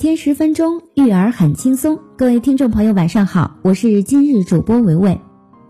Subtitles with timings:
[0.00, 2.00] 天十分钟，育儿很轻松。
[2.16, 5.20] 各位听众朋友，晚上好，我是今日主播维维，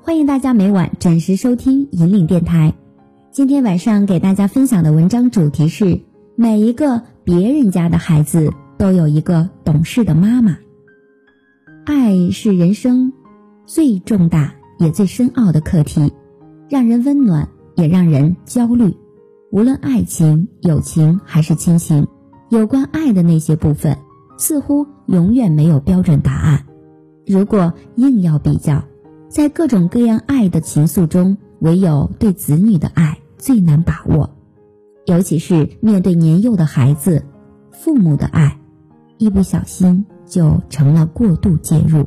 [0.03, 2.73] 欢迎大家每晚准时收听引领电台。
[3.33, 6.01] 今天晚上给大家分享的文章主题是：
[6.37, 10.57] 每一个别人家的孩子都有一个懂事的妈妈。
[11.85, 13.13] 爱是人生
[13.67, 16.13] 最重大也最深奥的课题，
[16.69, 18.95] 让人温暖，也让人焦虑。
[19.51, 22.07] 无论爱情、友情还是亲情，
[22.49, 23.99] 有关爱的那些部分。
[24.41, 26.65] 似乎永远没有标准答案。
[27.27, 28.83] 如果硬要比较，
[29.29, 34.31] 在各种各样爱的情愫中，唯有对子女的爱最难把握，
[35.05, 37.23] 尤其是面对年幼的孩子，
[37.71, 38.59] 父母的爱，
[39.19, 42.07] 一不小心就成了过度介入。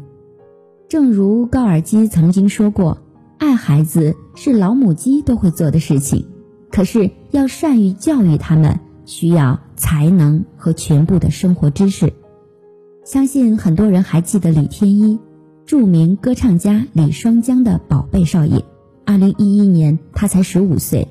[0.89, 2.97] 正如高尔基曾经说过
[3.37, 6.25] ：“爱孩子是老母鸡都会做的事情，
[6.71, 12.11] 可是要善于教育他们，需要才能和全部的生活知识。”
[13.03, 15.19] 相信很多人还记得李天一，
[15.65, 18.63] 著名歌唱家李双江的宝贝少爷。
[19.05, 21.09] 二零一一年，他才十五岁，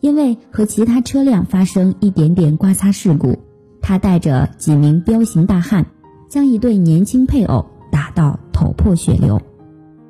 [0.00, 3.36] 因为和其他车辆发生一点点刮擦事故，
[3.82, 5.84] 他带着几名彪形大汉，
[6.30, 9.38] 将一对年轻配偶打到头破血流。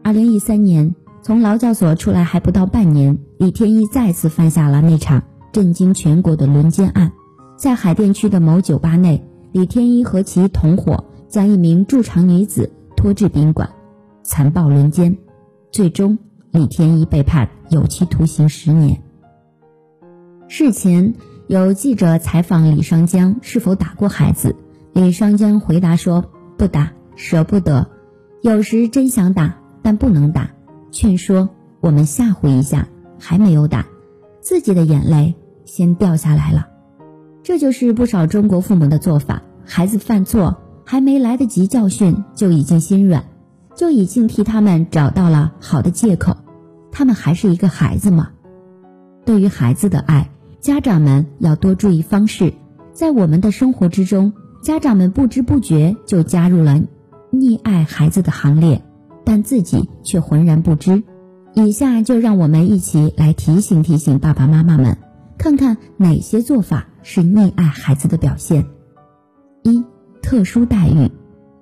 [0.05, 7.11] 二零一三年，从劳教所出来还不到半年，李天一再次犯下了那场震惊全国的轮奸案，
[7.57, 11.05] 在海淀区的某酒吧内，李天一和其同伙。
[11.29, 13.71] 将一名驻场女子拖至宾馆，
[14.23, 15.19] 残暴轮奸，
[15.73, 16.19] 最终
[16.51, 19.03] 李天一被判有期徒刑十年。
[20.49, 21.15] 事前
[21.47, 24.55] 有记者采访李双江是否打过孩子，
[24.93, 26.25] 李双江回答说
[26.57, 27.89] ：“不打，舍不得，
[28.43, 30.51] 有时真想打，但不能打，
[30.91, 31.49] 劝说
[31.81, 32.89] 我们吓唬一下，
[33.19, 33.87] 还没有打，
[34.41, 36.69] 自己的眼泪先掉下来了。”
[37.43, 40.63] 这就是不少中国父母的做法，孩子犯错。
[40.85, 43.25] 还没来得及教训，就已经心软，
[43.75, 46.37] 就已经替他们找到了好的借口。
[46.93, 48.31] 他们还是一个孩子嘛。
[49.25, 50.31] 对于孩子的爱，
[50.61, 52.55] 家长们要多注意方式。
[52.93, 56.81] 在我们的生活之中，家长们不知不觉就加入了
[57.33, 58.85] 溺爱孩子的行列，
[59.25, 61.03] 但自己却浑然不知。
[61.55, 64.99] 以下就让我们一起来提醒提醒爸爸妈妈们，
[65.39, 68.67] 看看哪些做法是溺爱孩子的表现。
[69.63, 69.85] 一。
[70.35, 71.13] 特殊待遇，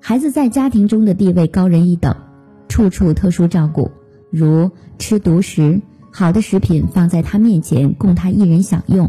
[0.00, 2.16] 孩子在家庭中的地位高人一等，
[2.68, 3.90] 处处特殊照顾，
[4.30, 9.08] 如吃独食，好的食品放在他面前供他一人享用；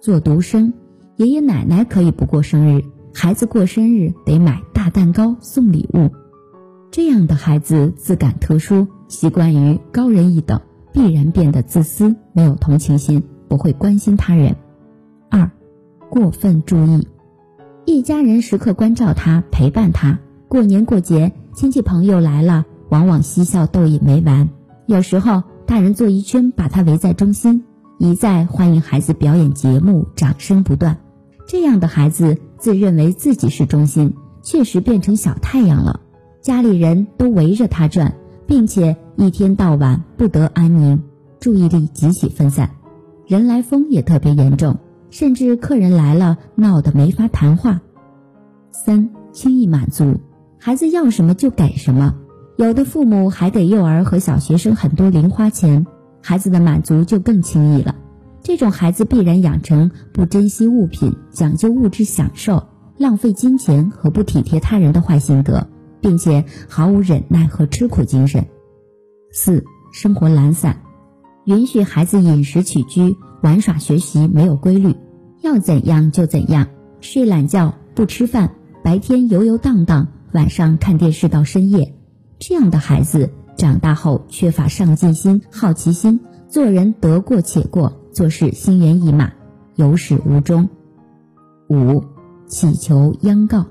[0.00, 0.72] 做独生，
[1.16, 6.08] 爷爷奶奶可以不过生日，孩子过生日得买大蛋糕送礼物。
[6.90, 10.62] 这样的孩子自感特殊，习惯于高人一等，
[10.94, 14.56] 必然变得自私，没有同情心，不会关心他人。
[15.28, 15.50] 二，
[16.08, 17.06] 过分注意。
[17.86, 20.18] 一家人时刻关照他，陪伴他。
[20.48, 24.48] 过年过节，亲戚朋友来了，往往嬉笑逗引没完。
[24.86, 27.62] 有时候，大人坐一圈，把他围在中心，
[27.98, 30.98] 一再欢迎孩子表演节目，掌声不断。
[31.46, 36.00] 这样的孩子自认为自己是中心，确实变成小太阳了。
[36.42, 38.16] 家里人都围着他转，
[38.48, 41.04] 并且一天到晚不得安宁，
[41.38, 42.68] 注意力极其分散，
[43.28, 44.76] 人来疯也特别严重。
[45.18, 47.80] 甚至客人来了，闹得没法谈话。
[48.70, 50.20] 三轻易满足，
[50.60, 52.16] 孩子要什么就给什么。
[52.58, 55.86] 有的父母还给幼儿和小学生很多零花钱，
[56.22, 57.94] 孩子的满足就更轻易了。
[58.42, 62.64] 这种孩子必然养成不珍惜物品、讲究物质享受、
[62.98, 65.66] 浪费金钱和不体贴他人的坏性格，
[66.02, 68.44] 并且毫无忍耐和吃苦精神。
[69.32, 70.82] 四生活懒散，
[71.46, 73.16] 允许孩子饮食起居。
[73.42, 74.96] 玩耍学习没有规律，
[75.46, 76.66] 要怎样就怎样，
[77.00, 78.50] 睡懒觉不吃饭，
[78.82, 81.94] 白天游游荡荡，晚上看电视到深夜。
[82.40, 86.18] 这样的孩子长大后缺乏上进心、好奇心，
[86.48, 89.34] 做人得过且过，做事心猿意马，
[89.76, 90.68] 有始无终。
[91.68, 92.02] 五，
[92.48, 93.66] 乞求央告，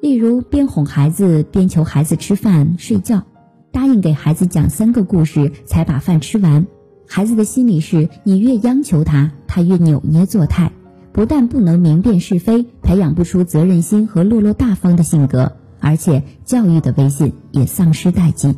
[0.00, 3.22] 例如边哄孩子边求孩子吃饭睡觉，
[3.70, 6.66] 答应给孩子讲三个故事才把饭吃完。
[7.06, 10.72] 孩子的心理是你越央求他，他越扭捏作态，
[11.12, 18.56] 不但不能明辨是非，培养不出责任心和落落大方的性格，而且教育的威信也丧失殆尽。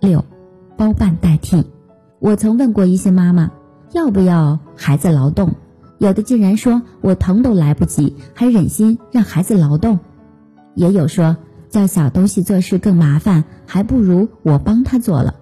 [0.00, 0.24] 六，
[0.76, 1.66] 包办代替。
[2.20, 3.50] 我曾问过一些妈妈，
[3.92, 5.54] 要不要孩子劳动？
[5.98, 9.98] 有的竟然说我疼都来不及，还忍心让孩子劳动。
[10.74, 11.36] 也有说
[11.68, 15.34] 叫小东西做事更麻烦，还不如我帮他做了。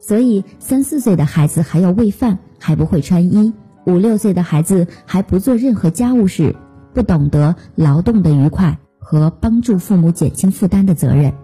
[0.00, 3.52] 所以，三四岁的孩子还要喂饭，还不会穿衣；
[3.84, 6.54] 五六岁的孩子还不做任何家务事，
[6.94, 11.34] 不懂得劳动的愉快，和帮助父母减轻负担的责任。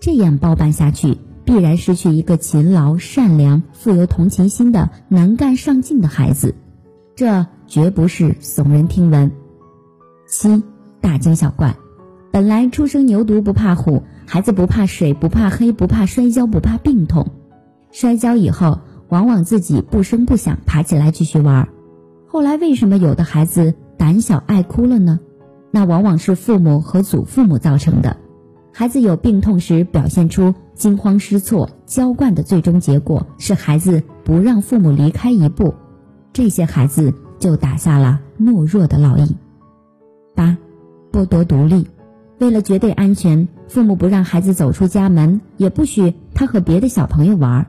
[0.00, 6.54] 这样包办下去，必然失去一个勤劳、善良、富有同情心的能干上进的孩子。
[7.16, 9.30] 这绝不是耸人听闻。
[10.26, 10.62] 七
[11.00, 11.76] 大惊小怪，
[12.30, 17.26] 本来初生牛犊不怕虎，孩子不怕水，不怕黑，不怕摔跤，不怕病痛。
[17.90, 18.78] 摔跤以后，
[19.08, 21.68] 往往自己不声不响爬起来继续玩。
[22.32, 25.18] 后来为什么有的孩子胆小爱哭了呢？
[25.72, 28.16] 那往往是父母和祖父母造成的。
[28.72, 35.74] 孩子有病痛时表现出惊慌失措、娇惯的最终结果是孩子不让父母离开一步，
[36.32, 39.34] 这些孩子就打下了懦弱的烙印。
[40.36, 40.56] 八，
[41.10, 41.88] 剥夺独立，
[42.38, 47.66] 为了绝对安全，父母不让孩子走出家门，也不许他和别的小朋友玩。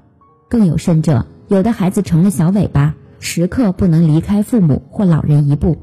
[0.48, 5.78] 更有甚者，有的孩子成了小尾巴，时刻不能离开父母或老人一步，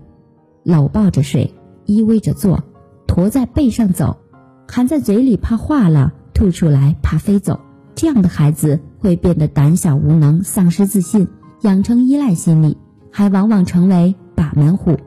[0.65, 1.55] 搂抱着睡，
[1.87, 2.65] 依偎着坐，
[3.07, 4.19] 驮在背上走，
[4.67, 7.61] 含在嘴里怕化了，吐出来怕飞走。
[7.95, 11.29] 这样的孩子会变得胆小无能，丧失自信，
[11.63, 12.77] 养成依赖心理，
[13.13, 14.99] 还往往成为把门虎，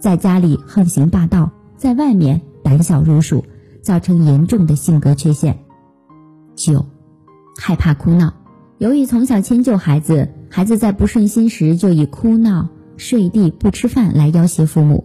[0.00, 3.44] 在家里横行霸道，在外面胆小如鼠，
[3.82, 5.60] 造成严重的性格缺陷。
[6.56, 6.86] 九，
[7.56, 8.34] 害怕哭闹。
[8.78, 15.04] 由于从小迁就孩子，孩子在不顺心时就以哭闹、睡地、不吃饭来要挟父母，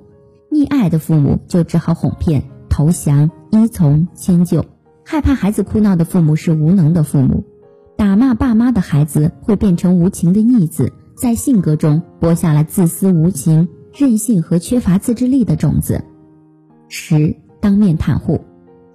[0.52, 4.66] 溺爱的父母就只好哄骗、投降、依从、迁就。
[5.06, 7.44] 害怕孩子哭闹的父母是无能的父母，
[7.98, 16.06] 打骂爸妈的孩子会变成无情的逆子，在性格中播下了自私、无情、任性和缺乏自制力的种子。
[16.88, 18.42] 十当面袒护，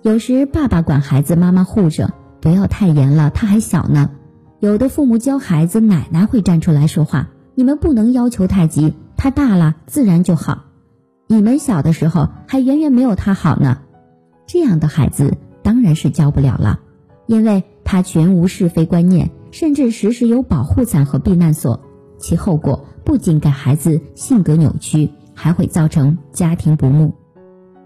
[0.03, 4.11] 有时爸爸管孩子，妈妈护着，不要太严了，他还小呢。
[4.61, 10.65] 有的父母教孩子，奶奶会站出来说话：“你们不能要求太急，他大了自然就好。
[11.29, 13.79] 你们小的时候还远远没有他好呢。”
[14.47, 16.81] 这样的孩子当然是教不了了，
[17.27, 21.81] 因为他全无是非观念，甚至时时有保护伞和避难所，
[22.19, 27.15] 其后果不仅给孩子性格扭曲，还会造成家庭不睦。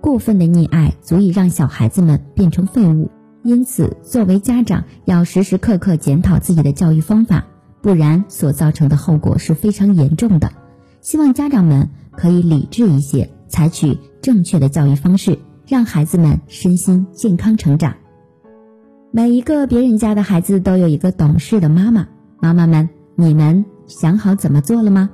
[0.01, 3.11] 过分的溺爱足以让小孩子们变成废物。
[3.45, 7.45] 因此，作为家长，要时时刻刻检讨自己的教育方法，
[7.81, 10.53] 不然所造成的后果是非常严重的。
[11.01, 17.97] 希望家长们可以理智一些，采取正确的教育方式，让孩子们身心健康成长。
[19.11, 22.07] 每一个别人家的孩子都有一个懂事的妈妈，
[22.41, 25.11] 妈妈们，你们想好怎么做了吗？